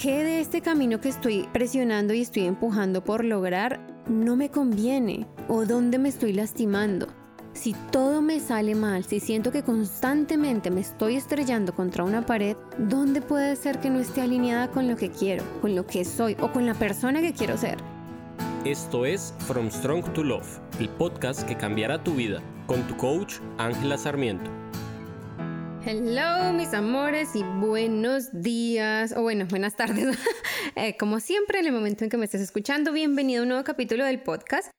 [0.00, 5.26] ¿Qué de este camino que estoy presionando y estoy empujando por lograr no me conviene?
[5.46, 7.08] ¿O dónde me estoy lastimando?
[7.52, 12.56] Si todo me sale mal, si siento que constantemente me estoy estrellando contra una pared,
[12.78, 16.34] ¿dónde puede ser que no esté alineada con lo que quiero, con lo que soy
[16.40, 17.76] o con la persona que quiero ser?
[18.64, 23.34] Esto es From Strong to Love, el podcast que cambiará tu vida, con tu coach
[23.58, 24.50] Ángela Sarmiento.
[25.82, 30.16] Hello mis amores y buenos días o bueno, buenas tardes.
[30.76, 33.64] Eh, como siempre, en el momento en que me estés escuchando, bienvenido a un nuevo
[33.64, 34.70] capítulo del podcast.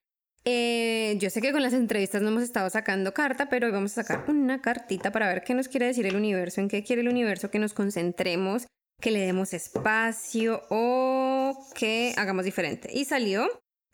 [0.46, 3.98] Eh, yo sé que con las entrevistas no hemos estado sacando carta, pero hoy vamos
[3.98, 7.02] a sacar una cartita para ver qué nos quiere decir el universo, en qué quiere
[7.02, 8.68] el universo que nos concentremos,
[9.02, 12.90] que le demos espacio o que hagamos diferente.
[12.94, 13.48] Y salió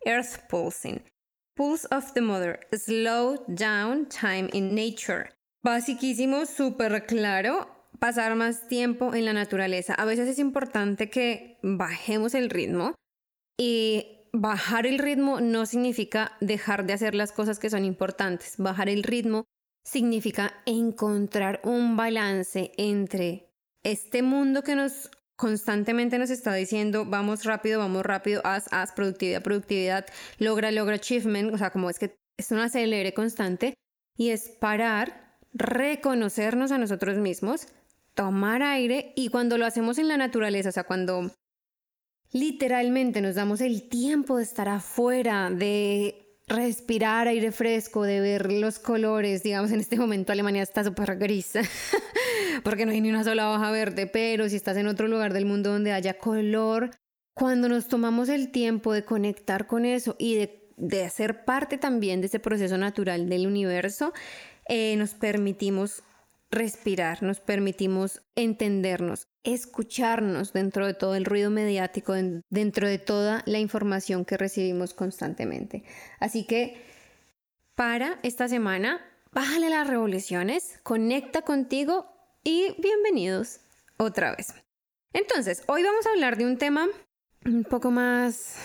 [0.05, 1.01] Earth Pulsing.
[1.55, 5.36] Pulse of the Mother, Slow Down Time in Nature.
[5.67, 7.67] Basiquísimo, súper claro,
[7.99, 9.93] pasar más tiempo en la naturaleza.
[9.95, 12.95] A veces es importante que bajemos el ritmo
[13.59, 18.55] y bajar el ritmo no significa dejar de hacer las cosas que son importantes.
[18.57, 19.43] Bajar el ritmo
[19.83, 23.49] significa encontrar un balance entre
[23.83, 29.43] este mundo que nos constantemente nos está diciendo vamos rápido, vamos rápido, haz, haz, productividad,
[29.43, 30.05] productividad,
[30.39, 33.73] logra, logra achievement, o sea, como es que es un acelere constante
[34.15, 37.67] y es parar reconocernos a nosotros mismos,
[38.13, 41.31] tomar aire y cuando lo hacemos en la naturaleza, o sea, cuando
[42.31, 48.79] literalmente nos damos el tiempo de estar afuera, de respirar aire fresco, de ver los
[48.79, 51.53] colores, digamos en este momento Alemania está súper gris,
[52.63, 55.45] porque no hay ni una sola hoja verde, pero si estás en otro lugar del
[55.45, 56.91] mundo donde haya color,
[57.33, 62.21] cuando nos tomamos el tiempo de conectar con eso y de, de hacer parte también
[62.21, 64.13] de ese proceso natural del universo,
[64.67, 66.03] eh, nos permitimos
[66.49, 72.13] respirar, nos permitimos entendernos, escucharnos dentro de todo el ruido mediático,
[72.49, 75.83] dentro de toda la información que recibimos constantemente.
[76.19, 76.81] Así que
[77.75, 79.01] para esta semana,
[79.31, 82.07] bájale las revoluciones, conecta contigo
[82.43, 83.59] y bienvenidos
[83.97, 84.53] otra vez.
[85.13, 86.87] Entonces, hoy vamos a hablar de un tema
[87.45, 88.55] un poco más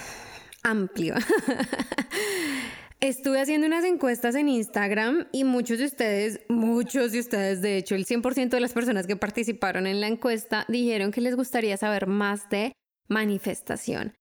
[0.63, 1.15] amplio.
[3.03, 7.97] Estuve haciendo unas encuestas en Instagram y muchos de ustedes, muchos de ustedes, de hecho
[7.97, 12.07] el 100% de las personas que participaron en la encuesta dijeron que les gustaría saber
[12.07, 12.71] más de
[13.09, 14.15] manifestación.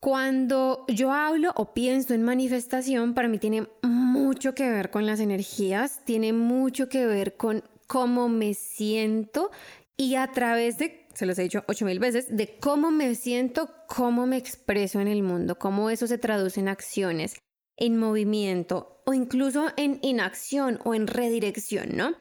[0.00, 5.18] Cuando yo hablo o pienso en manifestación, para mí tiene mucho que ver con las
[5.18, 9.50] energías, tiene mucho que ver con cómo me siento
[9.96, 13.68] y a través de, se los he dicho ocho mil veces, de cómo me siento,
[13.88, 17.34] cómo me expreso en el mundo, cómo eso se traduce en acciones
[17.76, 22.14] en movimiento o incluso en inacción o en redirección, ¿no?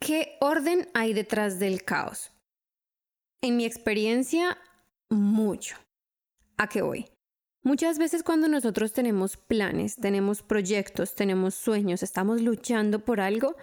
[0.00, 2.30] ¿Qué orden hay detrás del caos?
[3.40, 4.58] En mi experiencia,
[5.10, 5.76] mucho.
[6.56, 7.06] ¿A qué voy?
[7.62, 13.56] Muchas veces cuando nosotros tenemos planes, tenemos proyectos, tenemos sueños, estamos luchando por algo,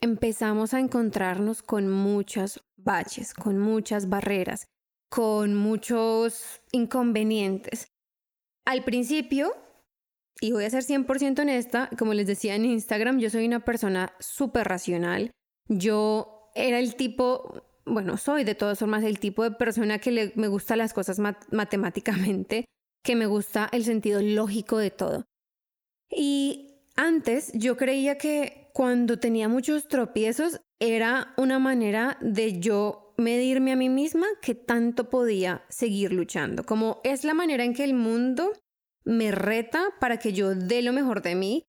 [0.00, 4.66] empezamos a encontrarnos con muchas baches, con muchas barreras,
[5.08, 7.86] con muchos inconvenientes.
[8.64, 9.54] Al principio
[10.40, 14.12] y voy a ser 100% honesta, como les decía en Instagram, yo soy una persona
[14.18, 15.30] súper racional.
[15.68, 20.32] Yo era el tipo, bueno, soy de todas formas el tipo de persona que le,
[20.34, 21.18] me gusta las cosas
[21.50, 22.64] matemáticamente,
[23.04, 25.24] que me gusta el sentido lógico de todo.
[26.10, 33.72] Y antes yo creía que cuando tenía muchos tropiezos era una manera de yo medirme
[33.72, 37.94] a mí misma que tanto podía seguir luchando, como es la manera en que el
[37.94, 38.52] mundo
[39.04, 41.64] me reta para que yo dé lo mejor de mí,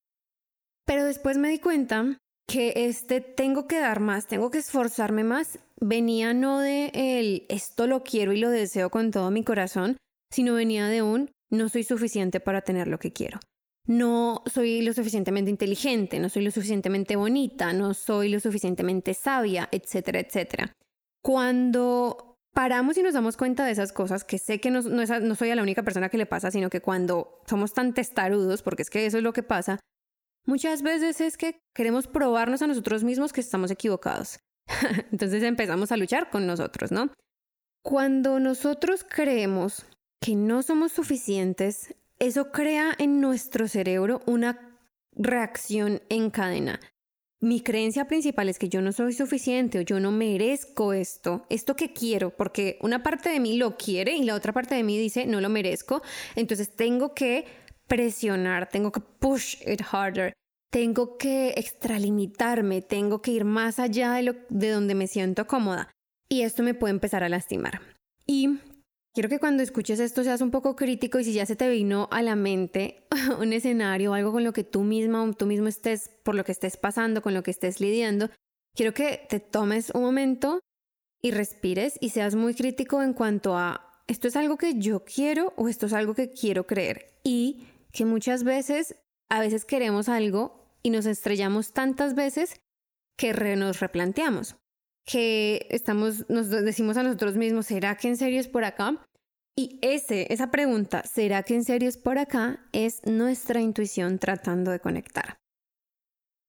[0.86, 2.18] pero después me di cuenta
[2.48, 7.88] que este tengo que dar más, tengo que esforzarme más, venía no de el esto
[7.88, 9.98] lo quiero y lo deseo con todo mi corazón,
[10.32, 13.40] sino venía de un no soy suficiente para tener lo que quiero.
[13.86, 19.68] No soy lo suficientemente inteligente, no soy lo suficientemente bonita, no soy lo suficientemente sabia,
[19.72, 20.74] etcétera, etcétera.
[21.22, 25.54] Cuando paramos y nos damos cuenta de esas cosas, que sé que no, no, soy
[25.54, 29.06] la única persona que le pasa, sino que cuando somos tan testarudos, porque es que
[29.06, 29.80] eso es lo que pasa,
[30.46, 34.40] muchas veces es que queremos probarnos a nosotros mismos que estamos equivocados.
[35.12, 37.12] Entonces empezamos a luchar con nosotros, ¿no?
[37.84, 39.86] Cuando nosotros creemos
[40.22, 44.80] que no somos suficientes, eso crea en nuestro cerebro una
[45.16, 46.80] reacción en cadena
[47.44, 51.76] mi creencia principal es que yo no soy suficiente o yo no merezco esto, esto
[51.76, 54.98] que quiero, porque una parte de mí lo quiere y la otra parte de mí
[54.98, 56.02] dice no lo merezco,
[56.36, 57.46] entonces tengo que
[57.86, 60.32] presionar, tengo que push it harder,
[60.72, 65.92] tengo que extralimitarme, tengo que ir más allá de, lo, de donde me siento cómoda
[66.30, 67.82] y esto me puede empezar a lastimar.
[68.26, 68.58] Y
[69.14, 72.08] Quiero que cuando escuches esto seas un poco crítico y si ya se te vino
[72.10, 73.06] a la mente
[73.40, 76.52] un escenario, algo con lo que tú misma o tú mismo estés, por lo que
[76.52, 78.32] estés pasando, con lo que estés lidiando,
[78.76, 80.62] quiero que te tomes un momento
[81.22, 85.54] y respires y seas muy crítico en cuanto a esto es algo que yo quiero
[85.58, 87.14] o esto es algo que quiero creer.
[87.24, 88.96] Y que muchas veces,
[89.30, 92.60] a veces queremos algo y nos estrellamos tantas veces
[93.16, 94.56] que nos replanteamos
[95.06, 99.06] que estamos, nos decimos a nosotros mismos, ¿será que en serio es por acá?
[99.56, 102.66] Y ese, esa pregunta, ¿será que en serio es por acá?
[102.72, 105.38] es nuestra intuición tratando de conectar.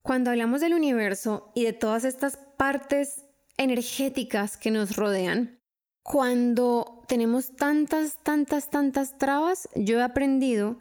[0.02, 3.24] Cuando hablamos del universo y de todas estas partes
[3.56, 5.58] energéticas que nos rodean,
[6.02, 10.78] cuando tenemos tantas, tantas, tantas trabas, yo he aprendido,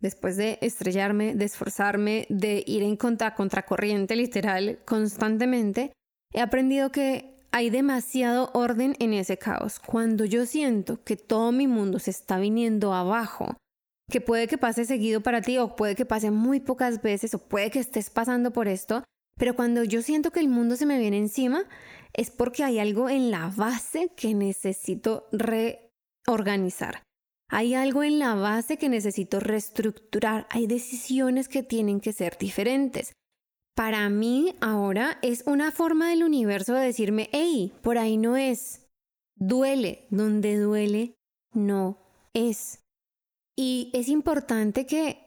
[0.00, 5.92] después de estrellarme, de esforzarme, de ir en contra, contracorriente literal constantemente,
[6.34, 9.78] He aprendido que hay demasiado orden en ese caos.
[9.78, 13.56] Cuando yo siento que todo mi mundo se está viniendo abajo,
[14.10, 17.38] que puede que pase seguido para ti o puede que pase muy pocas veces o
[17.38, 19.04] puede que estés pasando por esto,
[19.38, 21.62] pero cuando yo siento que el mundo se me viene encima,
[22.12, 27.04] es porque hay algo en la base que necesito reorganizar.
[27.48, 30.48] Hay algo en la base que necesito reestructurar.
[30.50, 33.12] Hay decisiones que tienen que ser diferentes
[33.74, 38.86] para mí ahora es una forma del universo de decirme, hey, por ahí no es.
[39.36, 41.14] Duele, donde duele,
[41.52, 41.98] no
[42.32, 42.80] es.
[43.56, 45.24] Y es importante que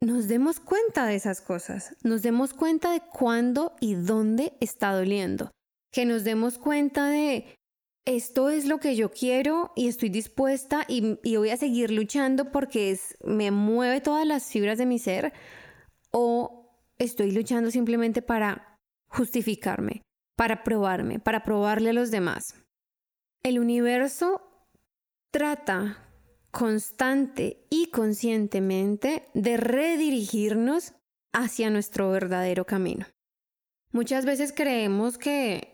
[0.00, 5.50] nos demos cuenta de esas cosas, nos demos cuenta de cuándo y dónde está doliendo,
[5.92, 7.54] que nos demos cuenta de
[8.04, 12.50] esto es lo que yo quiero y estoy dispuesta y, y voy a seguir luchando
[12.50, 15.32] porque es, me mueve todas las fibras de mi ser
[16.10, 16.61] o
[17.02, 18.78] estoy luchando simplemente para
[19.08, 20.02] justificarme,
[20.36, 22.54] para probarme, para probarle a los demás.
[23.42, 24.42] El universo
[25.30, 26.08] trata
[26.50, 30.92] constante y conscientemente de redirigirnos
[31.32, 33.06] hacia nuestro verdadero camino.
[33.90, 35.72] Muchas veces creemos que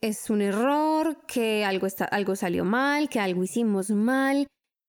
[0.00, 4.46] es un error, que algo, está, algo salió mal, que algo hicimos mal,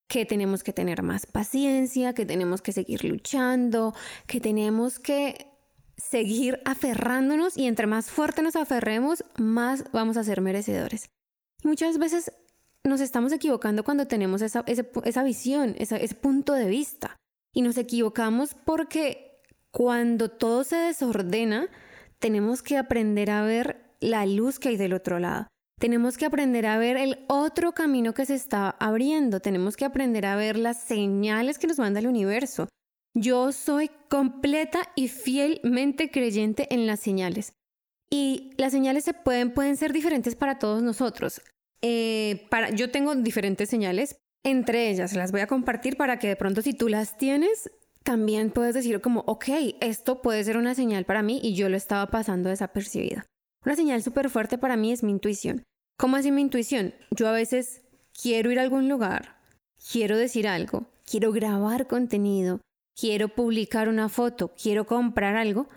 [0.08, 3.94] que tenemos que tener más paciencia, que tenemos que seguir luchando,
[4.26, 5.57] que tenemos que
[5.98, 11.10] seguir aferrándonos y entre más fuerte nos aferremos, más vamos a ser merecedores.
[11.64, 12.32] muchas veces
[12.84, 14.64] nos estamos equivocando cuando tenemos esa,
[15.24, 17.18] visión, ese punto de vista.
[17.54, 19.42] Y nos equivocamos porque
[19.72, 21.68] cuando todo se desordena,
[22.20, 25.48] tenemos que aprender a ver la luz que hay del otro lado.
[25.80, 29.40] Tenemos que aprender a ver el otro camino que se está abriendo.
[29.40, 32.68] Tenemos que aprender a ver las señales que nos manda el universo.
[33.20, 37.54] Yo soy completa y fielmente creyente en las señales.
[38.12, 41.42] Y las señales se pueden, pueden ser diferentes para todos nosotros.
[41.82, 46.36] Eh, para, yo tengo diferentes señales, entre ellas las voy a compartir para que de
[46.36, 47.72] pronto si tú las tienes,
[48.04, 49.46] también puedes decir como, ok,
[49.82, 53.26] esto puede ser una señal para mí y yo lo estaba pasando desapercibida.
[53.66, 55.64] Una señal súper fuerte para mí es mi intuición.
[55.98, 56.94] ¿Cómo así mi intuición?
[57.10, 57.82] Yo a veces
[58.14, 59.40] quiero ir a algún lugar,
[59.92, 62.62] quiero decir algo, quiero grabar contenido,
[62.98, 65.70] quiero publicar una foto, quiero comprar algo,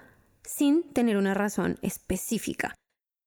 [0.42, 2.74] sin tener una razón específica.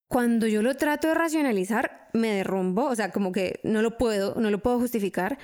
[0.08, 4.34] Cuando yo lo trato de racionalizar, me derrumbo, o sea, como que no lo puedo,
[4.40, 5.38] no lo puedo justificar,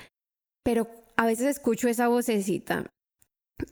[0.63, 0.87] pero
[1.17, 2.85] a veces escucho esa vocecita.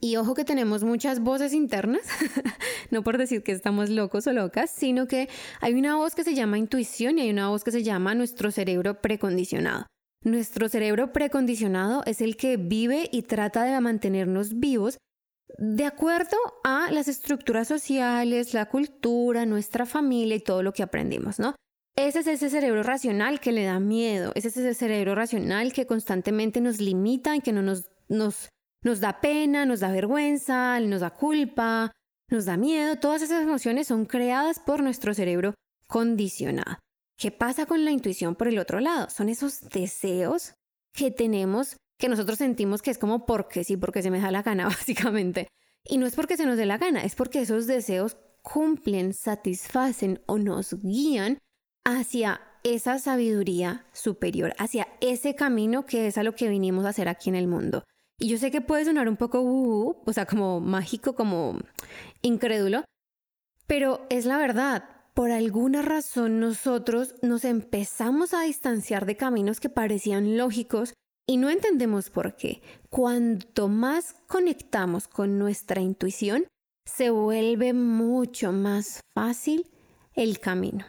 [0.01, 2.01] Y ojo que tenemos muchas voces internas,
[2.91, 5.29] no por decir que estamos locos o locas, sino que
[5.61, 8.51] hay una voz que se llama intuición y hay una voz que se llama nuestro
[8.51, 9.87] cerebro precondicionado.
[10.23, 14.97] Nuestro cerebro precondicionado es el que vive y trata de mantenernos vivos
[15.57, 21.39] de acuerdo a las estructuras sociales, la cultura, nuestra familia y todo lo que aprendimos,
[21.39, 21.55] ¿no?
[21.95, 25.85] Ese es ese cerebro racional que le da miedo, ese es ese cerebro racional que
[25.85, 28.49] constantemente nos limita y que no nos, nos,
[28.83, 31.91] nos da pena, nos da vergüenza, nos da culpa,
[32.29, 32.97] nos da miedo.
[32.97, 35.55] Todas esas emociones son creadas por nuestro cerebro
[35.87, 36.77] condicionado.
[37.19, 39.09] ¿Qué pasa con la intuición por el otro lado?
[39.09, 40.53] Son esos deseos
[40.93, 44.41] que tenemos que nosotros sentimos que es como porque sí, porque se me da la
[44.41, 45.49] gana, básicamente.
[45.83, 50.21] Y no es porque se nos dé la gana, es porque esos deseos cumplen, satisfacen
[50.27, 51.39] o nos guían
[51.83, 57.09] hacia esa sabiduría superior, hacia ese camino que es a lo que vinimos a hacer
[57.09, 57.83] aquí en el mundo.
[58.17, 61.59] Y yo sé que puede sonar un poco, uh, o sea, como mágico, como
[62.21, 62.85] incrédulo,
[63.67, 69.69] pero es la verdad por alguna razón nosotros nos empezamos a distanciar de caminos que
[69.69, 70.93] parecían lógicos
[71.27, 72.61] y no entendemos por qué.
[72.89, 76.47] Cuanto más conectamos con nuestra intuición,
[76.85, 79.69] se vuelve mucho más fácil
[80.13, 80.85] el camino.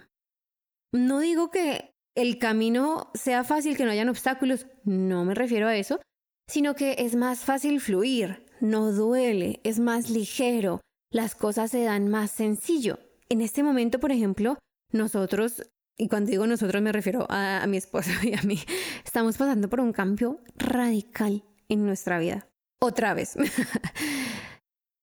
[0.93, 5.77] No digo que el camino sea fácil, que no hayan obstáculos, no me refiero a
[5.77, 6.00] eso,
[6.49, 10.81] sino que es más fácil fluir, no duele, es más ligero,
[11.12, 12.99] las cosas se dan más sencillo.
[13.31, 14.59] En este momento, por ejemplo,
[14.91, 15.63] nosotros,
[15.97, 18.59] y cuando digo nosotros me refiero a, mi esposo y a mí,
[19.05, 22.49] estamos pasando por un cambio radical en nuestra vida.
[22.81, 23.37] Otra vez.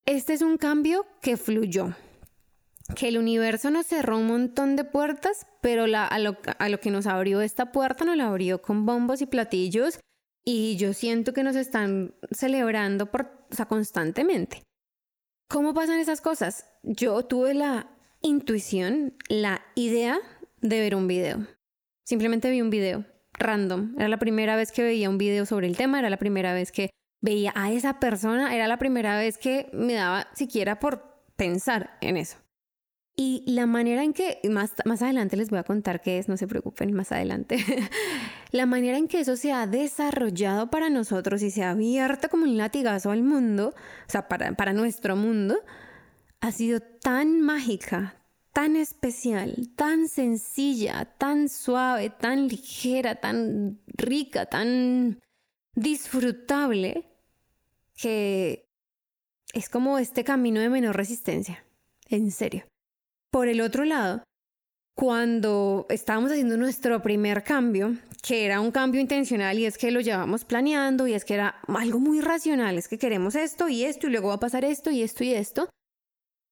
[0.05, 1.93] Este es un cambio que fluyó,
[2.95, 7.41] que el universo nos cerró un montón de puertas, pero a, lo, que nos abrió
[7.41, 9.99] esta puerta nos la abrió con bombos y platillos
[10.45, 13.09] y yo siento que nos están celebrando
[13.67, 14.63] constantemente.
[15.49, 16.65] ¿Cómo pasan esas cosas?
[16.83, 17.96] Yo tuve la
[18.27, 20.19] intuición, la idea
[20.61, 21.47] de ver un video.
[22.05, 23.95] Simplemente vi un video random.
[23.97, 26.71] Era la primera vez que veía un video sobre el tema, era la primera vez
[26.71, 26.89] que
[27.21, 32.17] veía a esa persona, era la primera vez que me daba siquiera por pensar en
[32.17, 32.37] eso.
[33.19, 36.37] Y la manera en que, más, más adelante les voy a contar qué es, no
[36.37, 37.57] se preocupen, más adelante,
[38.51, 42.43] la manera en que eso se ha desarrollado para nosotros y se ha abierto como
[42.43, 45.57] un latigazo al mundo, o sea, para, para nuestro mundo,
[46.41, 48.21] ha sido tan mágica,
[48.53, 55.19] tan especial, tan sencilla, tan suave, tan ligera, tan rica, tan
[55.75, 57.05] disfrutable
[57.95, 58.67] que
[59.53, 61.63] es como este camino de menor resistencia,
[62.09, 62.65] en serio.
[63.31, 64.23] Por el otro lado,
[64.95, 70.01] cuando estábamos haciendo nuestro primer cambio, que era un cambio intencional y es que lo
[70.01, 74.07] llevamos planeando y es que era algo muy racional, es que queremos esto y esto
[74.07, 75.69] y luego va a pasar esto y esto y esto,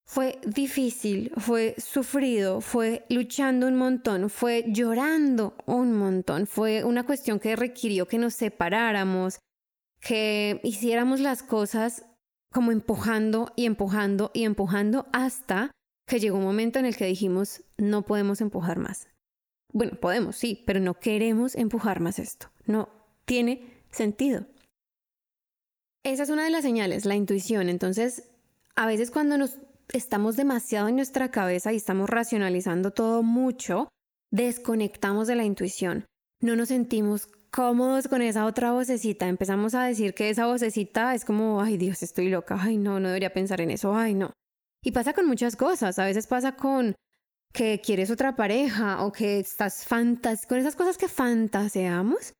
[0.05, 7.39] fue difícil, fue sufrido, fue luchando un montón, fue llorando un montón, fue una cuestión
[7.39, 9.39] que requirió que nos separáramos,
[9.99, 12.05] que hiciéramos las cosas
[12.51, 15.71] como empujando y empujando y empujando hasta
[16.07, 19.07] que llegó un momento en el que dijimos, no podemos empujar más.
[19.73, 22.51] Bueno, podemos, sí, pero no queremos empujar más esto.
[22.65, 22.89] No
[23.25, 24.45] tiene sentido.
[26.03, 27.67] Esa es una de las señales, la intuición.
[27.67, 28.29] Entonces,
[28.75, 29.57] a veces cuando nos
[29.91, 33.89] estamos demasiado en nuestra cabeza y estamos racionalizando todo mucho,
[34.31, 36.05] desconectamos de la intuición.
[36.41, 39.27] No nos sentimos cómodos con esa otra vocecita.
[39.27, 43.07] Empezamos a decir que esa vocecita es como, ay Dios, estoy loca, ay no, no
[43.07, 44.33] debería pensar en eso, ay no.
[44.83, 46.95] Y pasa con muchas cosas, a veces pasa con
[47.53, 52.33] que quieres otra pareja o que estás fantas con esas cosas que fantaseamos.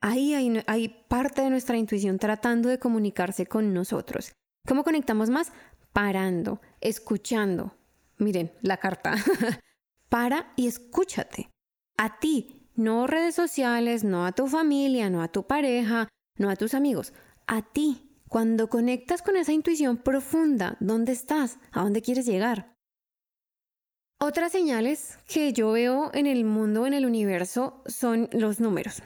[0.00, 4.32] Ahí hay, hay parte de nuestra intuición tratando de comunicarse con nosotros.
[4.66, 5.52] ¿Cómo conectamos más?
[5.92, 7.76] Parando, escuchando.
[8.18, 9.14] Miren, la carta.
[10.08, 11.50] Para y escúchate.
[11.96, 16.56] A ti, no redes sociales, no a tu familia, no a tu pareja, no a
[16.56, 17.12] tus amigos.
[17.46, 21.58] A ti, cuando conectas con esa intuición profunda, ¿dónde estás?
[21.70, 22.74] ¿A dónde quieres llegar?
[24.18, 29.02] Otras señales que yo veo en el mundo, en el universo, son los números.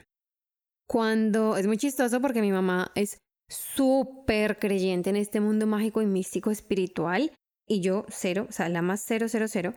[0.87, 6.07] Cuando es muy chistoso porque mi mamá es súper creyente en este mundo mágico y
[6.07, 7.33] místico espiritual
[7.67, 9.75] y yo cero, o sea, la más cero, cero, cero,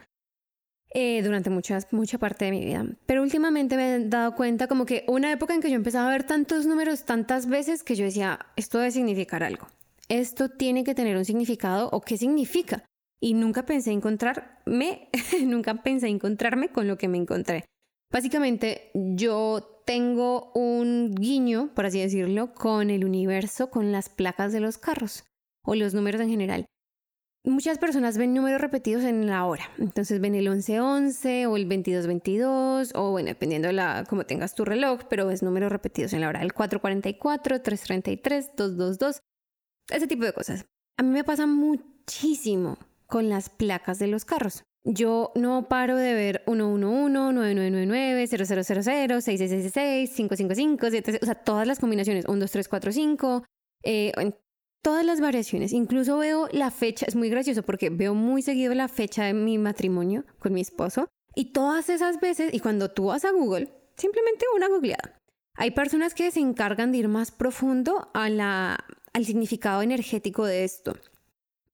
[0.91, 2.85] eh, durante muchas, mucha parte de mi vida.
[3.05, 6.11] Pero últimamente me he dado cuenta como que una época en que yo empezaba a
[6.11, 9.67] ver tantos números tantas veces que yo decía, esto debe significar algo.
[10.07, 12.85] Esto tiene que tener un significado o qué significa.
[13.21, 15.09] Y nunca pensé encontrarme,
[15.43, 17.65] nunca pensé encontrarme con lo que me encontré.
[18.11, 24.59] Básicamente, yo tengo un guiño, por así decirlo, con el universo, con las placas de
[24.59, 25.25] los carros
[25.63, 26.65] o los números en general.
[27.45, 32.91] Muchas personas ven números repetidos en la hora, entonces ven el 1111 o el 2222
[32.95, 36.27] o bueno, dependiendo de la cómo tengas tu reloj, pero ves números repetidos en la
[36.27, 39.21] hora, el 444, 333, 222,
[39.89, 40.65] ese tipo de cosas.
[40.97, 44.63] A mí me pasa muchísimo con las placas de los carros.
[44.85, 46.79] Yo no paro de ver 111,
[47.11, 50.87] 9999, 0000, 6666, 555,
[51.21, 53.43] o sea, todas las combinaciones, 1, 2, 3, 4, 5,
[53.83, 54.13] eh,
[54.81, 55.73] todas las variaciones.
[55.73, 59.57] Incluso veo la fecha, es muy gracioso porque veo muy seguido la fecha de mi
[59.57, 61.09] matrimonio con mi esposo.
[61.35, 65.19] Y todas esas veces, y cuando tú vas a Google, simplemente una googleada.
[65.55, 68.77] Hay personas que se encargan de ir más profundo a la,
[69.13, 70.95] al significado energético de esto.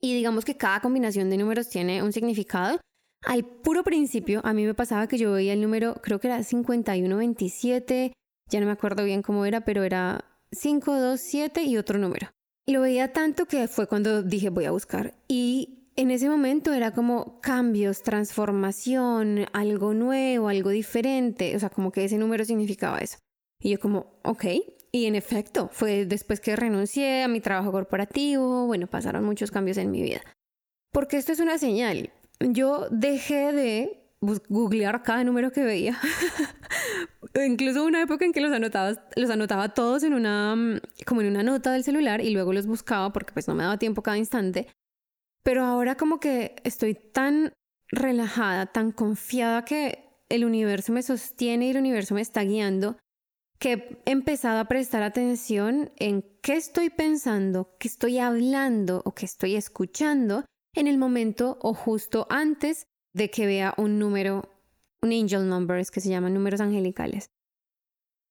[0.02, 2.80] Y digamos que cada combinación de números tiene un significado
[3.26, 6.44] al puro principio, a mí me pasaba que yo veía el número, creo que era
[6.44, 8.14] 5127,
[8.50, 12.30] ya no me acuerdo bien cómo era, pero era 527 y otro número.
[12.68, 15.14] Lo veía tanto que fue cuando dije voy a buscar.
[15.28, 21.56] Y en ese momento era como cambios, transformación, algo nuevo, algo diferente.
[21.56, 23.18] O sea, como que ese número significaba eso.
[23.60, 24.46] Y yo como, ok.
[24.92, 28.66] Y en efecto, fue después que renuncié a mi trabajo corporativo.
[28.66, 30.22] Bueno, pasaron muchos cambios en mi vida.
[30.92, 35.98] Porque esto es una señal yo dejé de googlear cada número que veía.
[37.46, 41.28] Incluso una época en que los anotaba, los anotaba todos en una, mm, como en
[41.28, 44.18] una nota del celular y luego los buscaba porque pues no me daba tiempo cada
[44.18, 44.68] instante.
[45.44, 47.54] Pero ahora como que estoy tan
[47.90, 52.98] relajada, tan confiada que el universo me sostiene y el universo me está guiando,
[53.60, 59.26] que he empezado a prestar atención en qué estoy pensando, qué estoy hablando o qué
[59.26, 64.50] estoy escuchando en el momento o justo antes de que vea un número,
[65.02, 67.30] un angel number, es que se llaman números angelicales.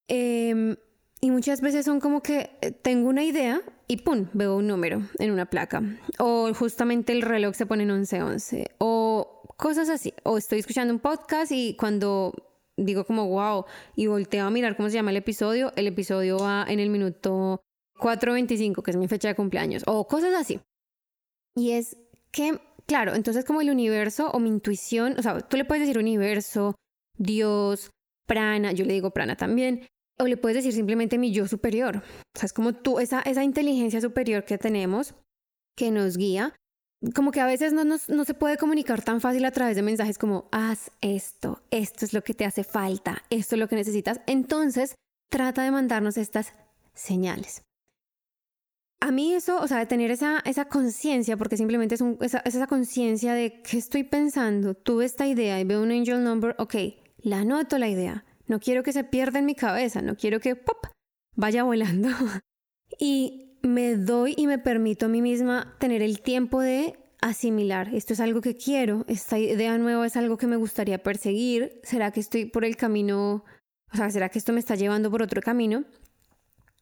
[0.07, 0.75] Em,
[1.21, 4.27] y muchas veces son como que eh, tengo una idea y ¡pum!
[4.33, 5.81] veo un número en una placa.
[6.19, 8.71] O justamente el reloj se pone en 1111.
[8.77, 10.13] O cosas así.
[10.23, 12.33] O estoy escuchando un podcast y cuando
[12.77, 16.65] digo como wow y volteo a mirar cómo se llama el episodio, el episodio va
[16.67, 17.63] en el minuto
[17.99, 19.83] 4.25, que es mi fecha de cumpleaños.
[19.87, 20.59] O cosas así.
[21.55, 21.97] Y es
[22.35, 25.97] que, claro, entonces como el universo o mi intuición, o sea, tú le puedes decir
[25.97, 26.75] universo,
[27.17, 27.91] Dios,
[28.27, 29.87] prana, yo le digo prana también,
[30.19, 32.03] o le puedes decir simplemente mi yo superior.
[32.35, 35.15] O sea, es como tú, esa, esa inteligencia superior que tenemos,
[35.77, 36.53] que nos guía,
[37.15, 40.17] como que a veces no, no se puede comunicar tan fácil a través de mensajes
[40.17, 44.19] como, haz esto, esto es lo que te hace falta, esto es lo que necesitas.
[44.27, 44.95] Entonces,
[45.29, 46.53] trata de mandarnos estas
[46.93, 47.64] señales
[49.05, 53.35] a mí eso, o sea, tener esa, esa conciencia, porque simplemente es, esa, esa conciencia
[53.35, 56.75] de qué estoy pensando, tuve esta idea y veo un angel number, ok,
[57.19, 60.55] la anoto la idea, no quiero que se pierda en mi cabeza, no quiero que
[60.55, 60.87] pop,
[61.35, 62.09] vaya volando.
[62.99, 68.13] y me doy y me permito a mí misma tener el tiempo de asimilar, esto
[68.13, 72.21] es algo que quiero, esta idea nueva es algo que me gustaría perseguir, ¿será que
[72.21, 73.45] estoy por el camino,
[73.93, 75.85] o sea, será que esto me está llevando por otro camino?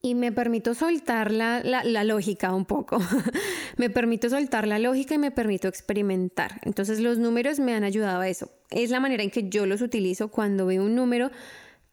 [0.06, 3.00] Y me permito soltar la, la, lógica un poco.
[3.78, 6.60] me permito soltar la lógica y me permito experimentar.
[6.64, 8.52] Entonces los números me han ayudado a eso.
[8.70, 11.32] Es la manera en que yo los utilizo cuando veo un número.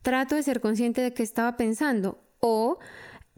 [0.02, 2.78] Trato de ser consciente de qué estaba pensando o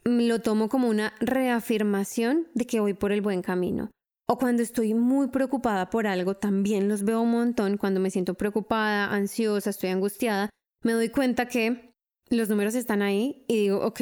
[0.05, 3.91] lo tomo como una reafirmación de que voy por el buen camino.
[4.27, 7.77] O cuando estoy muy preocupada por algo, también los veo un montón.
[7.77, 10.49] Cuando me siento preocupada, ansiosa, estoy angustiada,
[10.83, 11.92] me doy cuenta que
[12.37, 14.01] los números están ahí y digo, ok,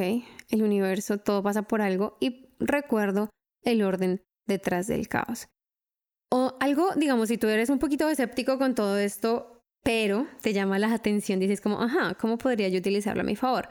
[0.51, 3.31] el universo, todo pasa por algo y recuerdo
[3.63, 5.49] el orden detrás del caos.
[6.33, 10.79] O algo, digamos, si tú eres un poquito escéptico con todo esto, pero te llama
[10.79, 13.69] la atención, dices como, ajá, ¿cómo podría yo utilizarlo a mi favor?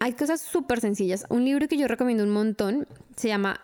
[0.00, 1.26] Hay cosas súper sencillas.
[1.28, 3.60] Un libro que yo recomiendo un montón se llama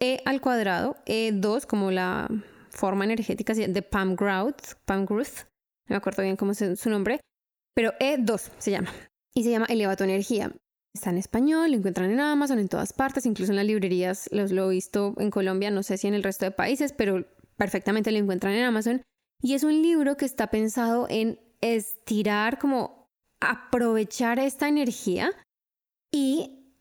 [0.00, 2.28] E al cuadrado, E2 como la
[2.70, 5.46] forma energética de Pam Grout, Pam Gruth,
[5.88, 7.20] no me acuerdo bien cómo es su nombre,
[7.74, 8.90] pero E2 se llama
[9.38, 10.52] y se llama Eleva tu energía.
[10.92, 14.50] Está en español, lo encuentran en Amazon, en todas partes, incluso en las librerías, los
[14.50, 17.24] lo he visto en Colombia, no sé si en el resto de países, pero
[17.56, 19.02] perfectamente lo encuentran en Amazon.
[19.40, 23.08] Y es un libro que está pensado en estirar, como
[23.40, 25.30] aprovechar esta energía
[26.10, 26.74] y,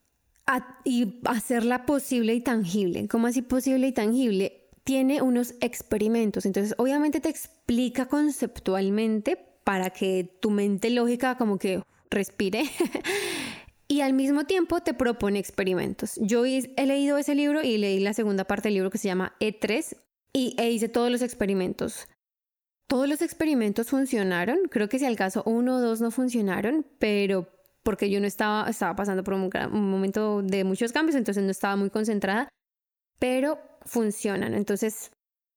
[0.83, 3.07] y hacerla posible y tangible.
[3.07, 4.69] ¿Cómo así posible y tangible?
[4.83, 11.83] Tiene unos experimentos, entonces obviamente te explica conceptualmente para que tu mente lógica como que
[12.09, 12.63] respire.
[13.87, 16.19] y al mismo tiempo te propone experimentos.
[16.21, 19.35] Yo he leído ese libro y leí la segunda parte del libro que se llama
[19.39, 19.97] E3
[20.33, 22.07] y e hice todos los experimentos.
[22.87, 27.47] Todos los experimentos funcionaron, creo que si al caso uno o dos no funcionaron, pero
[27.83, 31.51] porque yo no estaba, estaba pasando por un, un momento de muchos cambios, entonces no
[31.51, 32.49] estaba muy concentrada,
[33.19, 34.53] pero funcionan.
[34.53, 35.11] Entonces,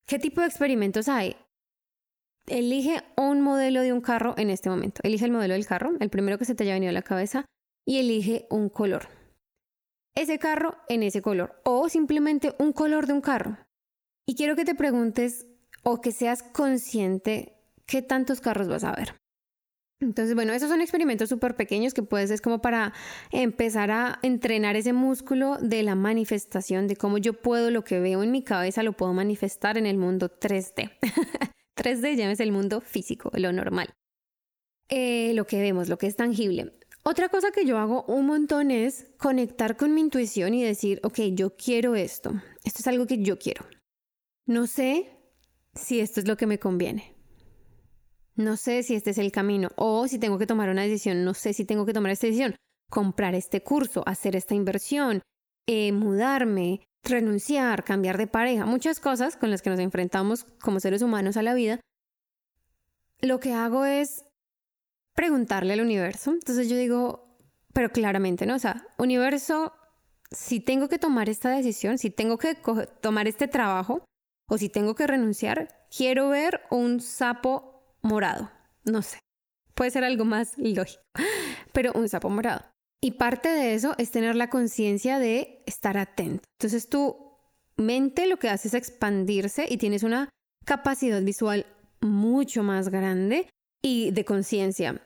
[0.07, 1.37] ¿qué tipo de experimentos hay?
[2.47, 5.01] Elige un modelo de un carro en este momento.
[5.05, 7.45] Elige el modelo del carro, el primero que se te haya venido a la cabeza,
[7.87, 9.09] y elige un color.
[10.15, 11.61] Ese carro en ese color.
[11.65, 13.59] O simplemente un color de un carro.
[14.27, 15.47] Y quiero que te preguntes
[15.83, 19.15] o que seas consciente qué tantos carros vas a ver.
[20.01, 22.95] Entonces, bueno, esos son experimentos súper pequeños que puedes, es como para
[23.33, 28.23] empezar a entrenar ese músculo de la manifestación, de cómo yo puedo lo que veo
[28.23, 30.91] en mi cabeza, lo puedo manifestar en el mundo 3D.
[31.81, 33.95] 3D ya es el mundo físico, lo normal.
[34.91, 36.75] Eh, lo que vemos, lo que es tangible.
[37.03, 41.21] Otra cosa que yo hago un montón es conectar con mi intuición y decir, ok,
[41.33, 42.33] yo quiero esto.
[42.65, 43.65] Esto es algo que yo quiero.
[44.47, 45.11] No sé
[45.75, 47.15] si esto es lo que me conviene.
[48.35, 51.25] No sé si este es el camino o si tengo que tomar una decisión.
[51.25, 52.57] No sé si tengo que tomar esta decisión.
[52.91, 55.23] Comprar este curso, hacer esta inversión,
[55.67, 61.03] eh, mudarme, renunciar, cambiar de pareja, muchas cosas con las que nos enfrentamos como seres
[61.03, 61.81] humanos a la vida,
[63.21, 64.25] lo que hago es
[65.15, 66.33] preguntarle al universo.
[66.33, 67.37] Entonces yo digo,
[67.73, 68.55] pero claramente, ¿no?
[68.55, 69.73] O sea, universo,
[70.31, 72.55] si tengo que tomar esta decisión, si tengo que
[73.01, 74.05] tomar este trabajo
[74.49, 78.51] o si tengo que renunciar, quiero ver un sapo morado.
[78.85, 79.19] no sé.
[79.75, 81.03] Puede ser algo más lógico,
[81.73, 82.65] pero un sapo morado.
[83.03, 86.45] Y parte de eso es tener la conciencia de estar atento.
[86.59, 87.17] Entonces tu
[87.77, 90.29] mente lo que hace es expandirse y tienes una
[90.67, 91.67] capacidad visual
[92.01, 93.49] mucho más grande
[93.83, 95.01] y de conciencia.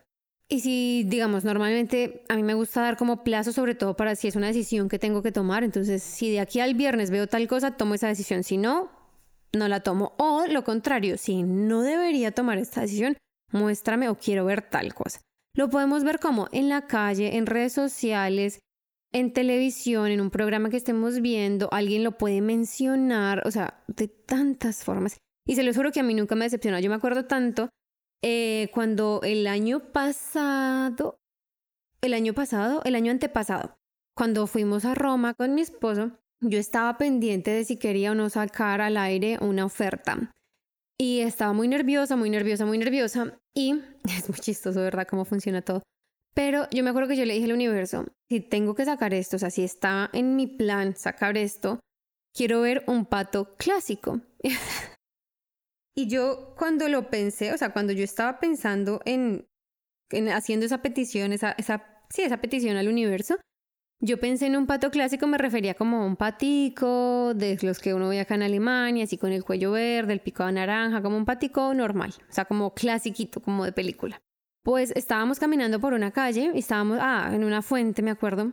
[0.48, 4.28] Y si, digamos, normalmente a mí me gusta dar como plazo, sobre todo para si
[4.28, 5.64] es una decisión que tengo que tomar.
[5.64, 8.44] Entonces, si de aquí al viernes veo tal cosa, tomo esa decisión.
[8.44, 8.90] Si no,
[9.52, 10.12] no la tomo.
[10.18, 13.16] O lo contrario, si no debería tomar esta decisión,
[13.52, 15.20] muéstrame o quiero ver tal cosa.
[15.57, 18.59] Lo podemos ver como en la calle, en redes sociales,
[19.12, 24.09] en televisión, en un programa que estemos viendo, alguien lo puede mencionar, o sea, de
[24.09, 25.19] tantas formas.
[25.47, 26.81] Y se lo juro que a mí nunca me decepcionó.
[26.81, 27.69] Yo me acuerdo tanto
[28.23, 31.19] eh, cuando el año pasado,
[32.01, 33.77] el año pasado, el año antepasado,
[34.17, 38.29] cuando fuimos a Roma con mi esposo, yo estaba pendiente de si quería o no
[38.31, 40.33] sacar al aire una oferta.
[40.98, 43.38] Y estaba muy nerviosa, muy nerviosa, muy nerviosa.
[43.54, 45.07] Y es muy chistoso, ¿verdad?
[45.09, 45.83] Cómo funciona todo.
[46.35, 49.37] Pero yo me acuerdo que yo le dije al universo, si tengo que sacar esto,
[49.37, 51.78] o sea, si está en mi plan sacar esto,
[52.35, 54.20] quiero ver un pato clásico.
[55.96, 59.46] y yo cuando lo pensé, o sea, cuando yo estaba pensando en,
[60.11, 63.37] en haciendo esa petición, esa, esa, sí, esa petición al universo,
[64.05, 67.95] yo pensé en un pato clásico, me refería como a un patico de los que
[67.95, 71.25] uno ve acá en Alemania, así con el cuello verde, el pico naranja, como un
[71.25, 74.21] patico normal, o sea, como clasiquito, como de película.
[74.62, 78.53] Pues estábamos caminando por una calle y estábamos, ah, en una fuente, me acuerdo.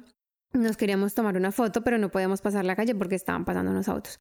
[0.54, 3.90] Nos queríamos tomar una foto, pero no podíamos pasar la calle porque estaban pasando unos
[3.90, 4.20] autos.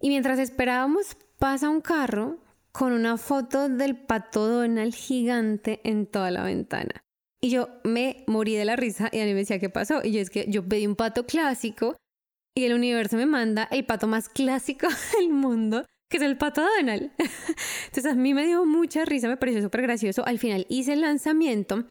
[0.00, 2.38] Y mientras esperábamos, pasa un carro
[2.72, 7.03] con una foto del pato Donald gigante en toda la ventana.
[7.44, 10.00] Y yo me morí de la risa y mí me decía, ¿qué pasó?
[10.02, 11.94] Y yo es que yo pedí un pato clásico
[12.56, 14.86] y el universo me manda el pato más clásico
[15.18, 17.10] del mundo que es el pato Donald.
[17.86, 20.24] Entonces a mí me dio mucha risa, me pareció súper gracioso.
[20.24, 21.84] Al final hice el lanzamiento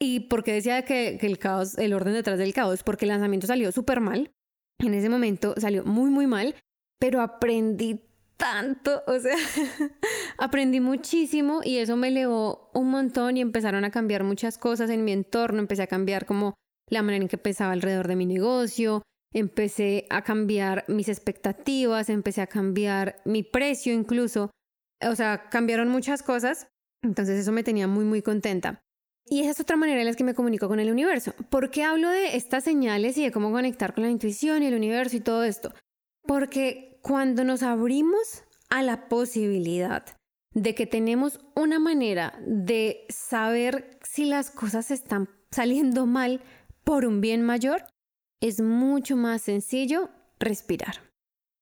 [0.00, 3.46] y porque decía que, que, el caos, el orden detrás del caos, porque el lanzamiento
[3.46, 4.30] salió súper mal.
[4.78, 6.54] En ese momento salió muy, muy mal,
[6.98, 8.07] pero aprendí
[8.38, 9.36] tanto, o sea,
[10.38, 15.04] aprendí muchísimo y eso me elevó un montón y empezaron a cambiar muchas cosas en
[15.04, 16.54] mi entorno, empecé a cambiar como
[16.88, 19.02] la manera en que pensaba alrededor de mi negocio,
[19.34, 24.50] empecé a cambiar mis expectativas, empecé a cambiar mi precio incluso,
[25.02, 26.68] o sea, cambiaron muchas cosas,
[27.02, 28.80] entonces eso me tenía muy, muy contenta.
[29.30, 31.34] Y esa es otra manera en la que me comunico con el universo.
[31.50, 34.74] ¿Por qué hablo de estas señales y de cómo conectar con la intuición y el
[34.74, 35.74] universo y todo esto?
[36.28, 40.04] Porque cuando nos abrimos a la posibilidad
[40.52, 46.42] de que tenemos una manera de saber si las cosas están saliendo mal
[46.84, 47.86] por un bien mayor,
[48.42, 50.96] es mucho más sencillo respirar.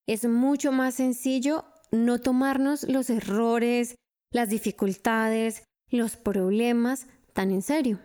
[0.05, 3.95] Es mucho más sencillo no tomarnos los errores,
[4.33, 7.99] las dificultades, los problemas tan en serio.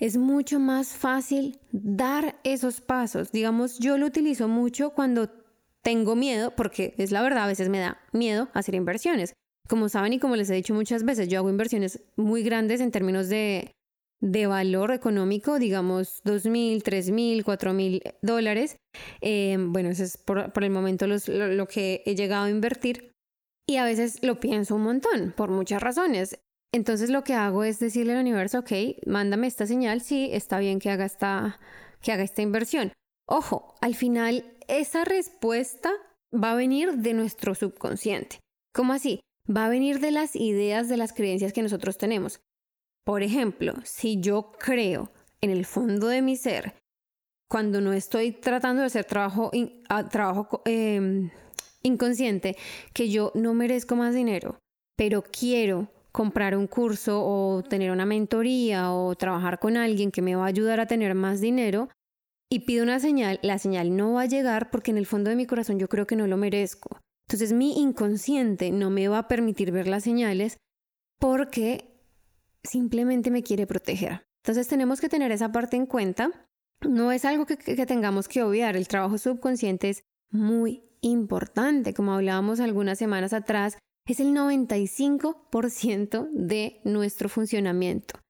[0.00, 3.30] Es mucho más fácil dar esos pasos.
[3.30, 5.43] Digamos, yo lo utilizo mucho cuando
[5.84, 9.34] tengo miedo, porque es la verdad, a veces me da miedo hacer inversiones.
[9.68, 12.90] Como saben y como les he dicho muchas veces, yo hago inversiones muy grandes en
[12.90, 13.70] términos de
[14.24, 18.78] de valor económico, digamos dos mil, tres mil, cuatro mil dólares.
[19.20, 23.12] Eh, bueno, eso es por, el momento lo, lo que he llegado a invertir.
[23.66, 26.38] Y a veces lo pienso un montón, por muchas razones.
[26.72, 28.72] Entonces lo que hago es decirle al universo, ok,
[29.06, 31.60] mándame esta señal, sí, está bien que haga esta,
[32.00, 32.92] que haga esta inversión.
[33.26, 35.92] Ojo, al final esa respuesta
[36.32, 38.40] va a venir de nuestro subconsciente.
[38.74, 39.20] ¿Cómo así?
[39.48, 42.40] Va a venir de las ideas, de las creencias que nosotros tenemos.
[43.04, 45.10] Por ejemplo, si yo creo
[45.40, 46.74] en el fondo de mi ser,
[47.50, 49.50] cuando no estoy tratando de hacer trabajo,
[49.88, 50.08] ah,
[50.64, 51.30] em,
[51.82, 52.56] inconsciente,
[52.92, 54.58] que yo no merezco más dinero,
[54.96, 60.36] pero quiero comprar un curso o tener una mentoría o trabajar con alguien que me
[60.36, 61.88] va a ayudar a tener más dinero
[62.54, 65.34] y pido una señal, la señal no va a llegar porque en el fondo de
[65.34, 67.00] mi corazón yo creo que no lo merezco.
[67.26, 70.58] Entonces mi inconsciente no me va a permitir ver las señales
[71.18, 72.00] porque
[72.62, 74.24] simplemente me quiere proteger.
[74.44, 76.30] Entonces tenemos que tener esa parte en cuenta.
[76.88, 78.76] No es algo que, tengamos que obviar.
[78.76, 81.92] El trabajo subconsciente es muy importante.
[81.92, 88.20] Como hablábamos algunas semanas atrás, es el 95% de nuestro funcionamiento.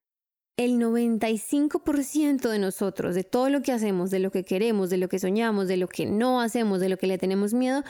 [0.57, 5.09] El 95% de nosotros, de todo lo que hacemos, de lo que queremos, de lo
[5.09, 7.83] que soñamos, de lo que no hacemos, de lo que le tenemos miedo,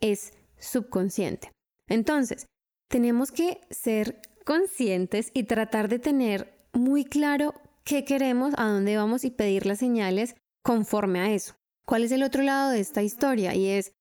[0.00, 1.50] es subconsciente.
[1.88, 2.46] Entonces,
[2.88, 7.54] tenemos que ser conscientes y tratar de tener muy claro
[7.84, 11.54] qué queremos, a dónde vamos y pedir las señales conforme a eso.
[11.86, 13.54] ¿Cuál es el otro lado de esta historia?
[13.54, 13.92] Y es,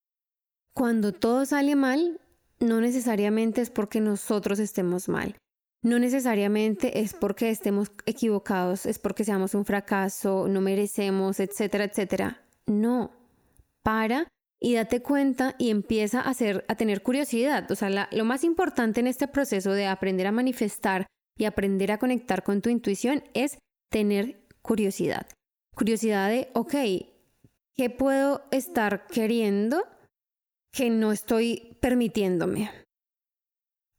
[0.76, 2.22] cuando todo sale mal,
[2.60, 5.36] no necesariamente es porque nosotros estemos mal.
[5.84, 12.42] No necesariamente es porque estemos equivocados, es porque seamos un fracaso, no merecemos, etcétera, etcétera.
[12.68, 13.12] No,
[13.84, 14.28] para
[14.60, 17.70] y date cuenta y empieza a, hacer, a tener curiosidad.
[17.72, 21.98] O sea, lo más importante en este proceso de aprender a manifestar y aprender a
[21.98, 23.58] conectar con tu intuición es
[23.90, 25.28] tener curiosidad.
[25.76, 26.76] Curiosidad de, ok,
[27.76, 29.84] ¿qué puedo estar queriendo
[30.72, 32.70] que no estoy permitiéndome?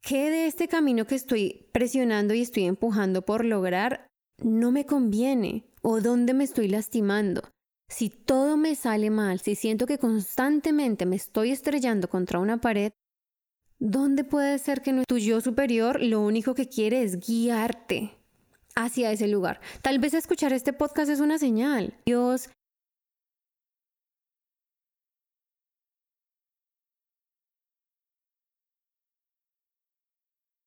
[0.02, 4.08] ¿Qué de este camino que estoy presionando y estoy empujando por lograr
[4.42, 5.64] no me conviene?
[5.80, 7.42] ¿O dónde me estoy lastimando?
[7.88, 12.90] Si todo me sale mal, si siento que constantemente me estoy estrellando contra una pared,
[13.78, 18.10] ¿dónde puede ser que tu yo superior lo único que quiere es guiarte
[18.74, 19.60] hacia ese lugar?
[19.82, 21.94] Tal vez escuchar este podcast es una señal.
[22.06, 22.50] Dios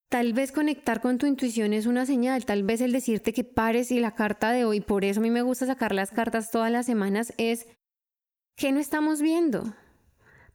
[0.10, 3.92] Tal vez conectar con tu intuición es una señal, tal vez el decirte que pares
[3.92, 6.72] y la carta de hoy, por eso a mí me gusta sacar las cartas todas
[6.72, 7.68] las semanas, es
[8.56, 9.74] que no estamos viendo.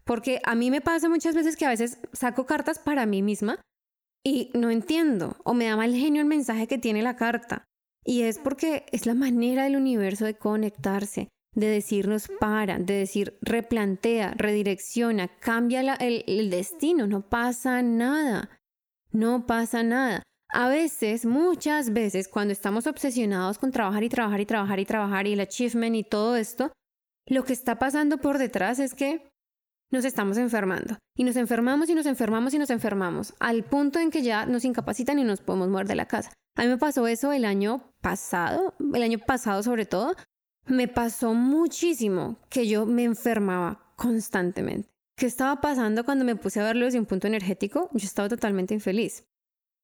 [0.05, 3.61] Porque a mí me pasa muchas veces que a veces saco cartas para mí misma
[4.25, 7.65] y no entiendo o me da mal genio el mensaje que tiene la carta.
[8.05, 13.39] Y es porque es la manera del universo de conectarse, de decirnos para, de decir
[13.43, 18.60] replantea, redirecciona, cambia el, el destino, no pasa nada
[19.13, 20.23] no pasa nada.
[20.53, 25.27] A veces, muchas veces, cuando estamos obsesionados con trabajar y trabajar y trabajar y trabajar
[25.27, 26.73] y el achievement y todo esto,
[27.27, 29.31] lo que está pasando por detrás es que
[29.93, 30.99] nos estamos enfermando.
[31.17, 34.65] Y nos enfermamos y nos enfermamos y nos enfermamos, al punto en que ya nos
[34.65, 36.33] incapacitan y nos podemos mover de la casa.
[36.57, 40.15] A mí me pasó eso el año pasado, el año pasado sobre todo,
[40.67, 44.89] me pasó muchísimo que yo me enfermaba constantemente.
[45.21, 47.91] ¿Qué estaba pasando cuando me puse a verlo desde un punto energético?
[47.93, 49.25] Yo estaba totalmente infeliz.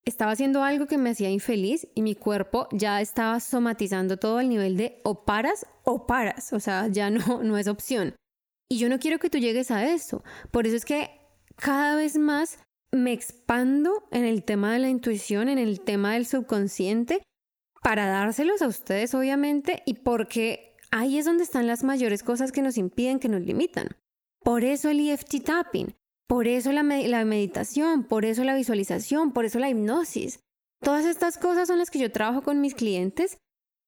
[0.06, 4.48] Estaba haciendo algo que me hacía infeliz y mi cuerpo ya estaba somatizando todo al
[4.48, 8.16] nivel de o paras o paras, o sea, ya no, no es opción.
[8.70, 10.24] Y yo no quiero que tú llegues a eso.
[10.50, 11.10] Por eso es que
[11.56, 12.58] cada vez más
[12.90, 17.22] me expando en el tema de la intuición, en el tema del subconsciente,
[17.82, 22.62] para dárselos a ustedes, obviamente, y porque ahí es donde están las mayores cosas que
[22.62, 23.88] nos impiden, que nos limitan.
[24.46, 25.96] Por eso el EFT tapping,
[26.28, 30.38] por eso la, meditación, por eso la visualización, por eso la hipnosis.
[30.80, 33.38] Todas estas cosas son las que yo trabajo con mis clientes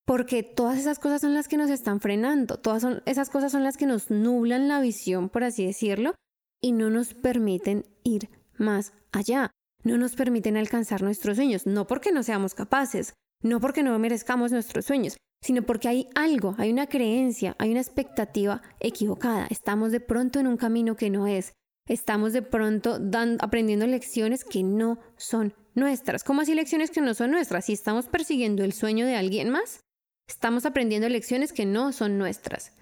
[0.04, 3.76] porque todas esas cosas son las que nos están frenando, todas esas cosas son las
[3.76, 6.16] que nos nublan la visión, por así decirlo,
[6.60, 9.52] y no nos permiten ir más allá,
[9.84, 14.50] no nos permiten alcanzar nuestros sueños, no porque no seamos capaces, no porque no merezcamos
[14.50, 19.46] nuestros sueños, sino porque hay algo, hay una creencia, hay una expectativa equivocada.
[19.50, 21.52] Estamos de pronto en un camino que no es.
[21.86, 22.98] Estamos de pronto
[23.40, 26.22] aprendiendo lecciones que no son nuestras.
[26.24, 27.64] ¿Cómo así lecciones que no son nuestras?
[27.66, 29.80] Si estamos persiguiendo el sueño de alguien más,
[30.28, 32.72] estamos aprendiendo lecciones que no son nuestras.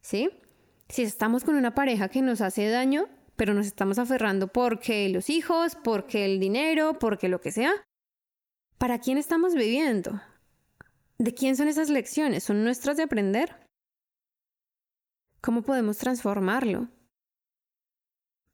[0.00, 0.30] ¿Sí?
[0.88, 5.28] Si estamos con una pareja que nos hace daño, pero nos estamos aferrando porque los
[5.28, 7.72] hijos, porque el dinero, porque lo que sea,
[8.78, 10.20] ¿para quién estamos viviendo?
[11.20, 12.44] ¿De quién son esas lecciones?
[12.44, 13.56] ¿Son nuestras de aprender?
[15.40, 16.88] ¿Cómo podemos transformarlo?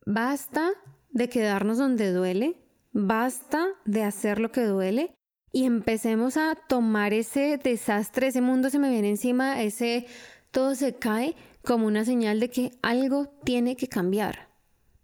[0.07, 0.71] Basta
[1.11, 2.57] de quedarnos donde duele,
[2.93, 5.15] basta de hacer lo que duele
[5.53, 10.07] y empecemos a tomar ese desastre, ese mundo se me viene encima, ese
[10.51, 14.49] todo se cae como una señal de que algo tiene que cambiar.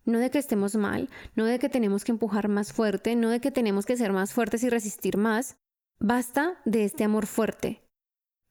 [0.07, 3.40] No de que estemos mal, no de que tenemos que empujar más fuerte, no de
[3.40, 5.57] que tenemos que ser más fuertes y resistir más,
[6.03, 7.83] Basta de este amor fuerte.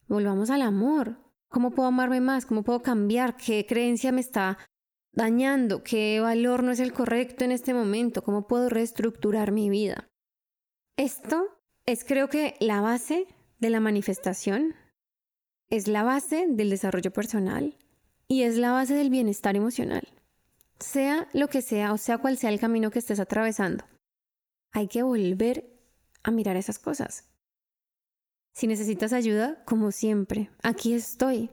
[0.07, 1.17] Volvamos al amor.
[1.49, 2.45] ¿Cómo puedo amarme más?
[2.45, 3.37] ¿Cómo puedo cambiar?
[3.37, 4.59] ¿Qué creencia me está
[5.13, 5.83] dañando?
[5.83, 8.23] ¿Qué valor no es el correcto en este momento?
[8.23, 10.07] ¿Cómo puedo reestructurar mi vida?
[10.95, 11.47] Esto
[11.87, 13.25] es creo que la base
[13.57, 14.75] de la manifestación,
[15.71, 17.77] es la base del desarrollo personal
[18.27, 20.07] y es la base del bienestar emocional.
[20.79, 23.85] Sea lo que sea o sea cual sea el camino que estés atravesando,
[24.71, 25.65] hay que volver
[26.23, 27.28] a mirar esas cosas.
[28.59, 31.49] Si necesitas ayuda, como siempre, aquí estoy.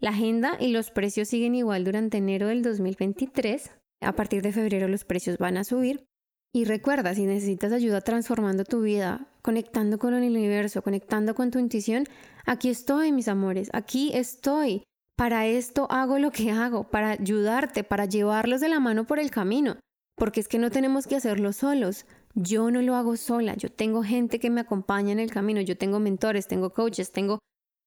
[0.00, 3.70] La agenda y los precios siguen igual durante enero del 2023.
[4.02, 6.04] A partir de febrero los precios van a subir.
[6.52, 11.58] Y recuerda, si necesitas ayuda transformando tu vida, conectando con el universo, conectando con tu
[11.58, 12.04] intuición,
[12.44, 14.82] aquí estoy, mis amores, aquí estoy.
[15.16, 19.30] Para esto hago lo que hago, para ayudarte, para llevarlos de la mano por el
[19.30, 19.78] camino,
[20.18, 22.04] porque es que no tenemos que hacerlo solos.
[22.38, 25.78] Yo no lo hago sola, yo tengo gente que me acompaña en el camino, yo
[25.78, 27.38] tengo mentores, tengo coaches, tengo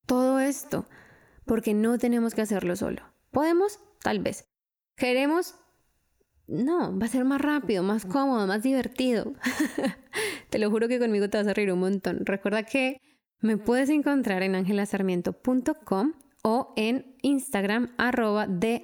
[0.06, 0.86] todo esto,
[1.46, 3.00] porque no tenemos que hacerlo solo.
[3.30, 3.78] ¿Podemos?
[4.02, 4.44] Tal vez.
[4.96, 5.54] ¿Queremos?
[6.48, 9.34] No, va a ser más rápido, más cómodo, más divertido.
[10.50, 12.26] Te lo juro que conmigo te vas a reír un montón.
[12.26, 13.00] Recuerda que
[13.38, 18.82] me puedes encontrar en angelasarmiento.com o en Instagram arroba de.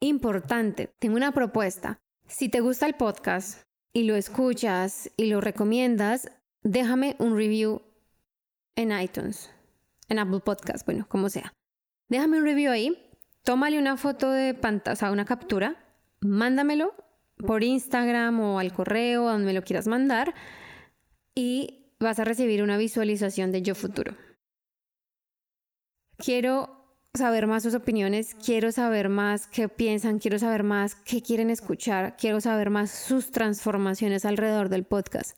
[0.00, 2.00] Importante, tengo una propuesta.
[2.26, 6.30] Si te gusta el podcast y lo escuchas y lo recomiendas,
[6.62, 7.82] déjame un review
[8.76, 9.50] en iTunes,
[10.08, 11.52] en Apple Podcast, bueno, como sea.
[12.08, 13.10] Déjame un review ahí,
[13.42, 15.76] tómale una foto de pantalla, o sea, una captura,
[16.20, 16.94] mándamelo
[17.36, 20.34] por Instagram o al correo, donde me lo quieras mandar,
[21.34, 24.14] y vas a recibir una visualización de Yo Futuro.
[26.16, 26.81] Quiero
[27.14, 32.16] saber más sus opiniones, quiero saber más qué piensan, quiero saber más qué quieren escuchar,
[32.16, 35.36] quiero saber más sus transformaciones alrededor del podcast.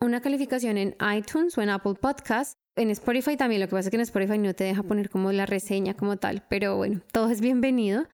[0.00, 2.54] Una calificación en iTunes o en Apple Podcast.
[2.76, 5.32] En Spotify también, lo que pasa es que en Spotify no te deja poner como
[5.32, 8.06] la reseña como tal, pero bueno, todo es bienvenido.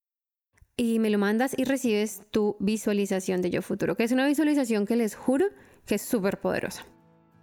[0.74, 4.86] Y me lo mandas y recibes tu visualización de Yo Futuro, que es una visualización
[4.86, 5.46] que les juro
[5.84, 6.86] que es súper poderosa.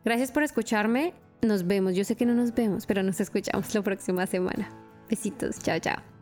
[0.03, 1.13] Gracias por escucharme.
[1.41, 1.95] Nos vemos.
[1.95, 4.69] Yo sé que no nos vemos, pero nos escuchamos la próxima semana.
[5.09, 5.59] Besitos.
[5.59, 6.18] Chao, chao.